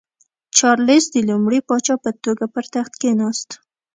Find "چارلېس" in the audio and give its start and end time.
0.57-1.05